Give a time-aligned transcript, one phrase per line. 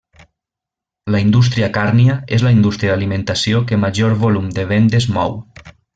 [1.15, 5.39] La indústria càrnia és la indústria d'alimentació que major volum de vendes mou.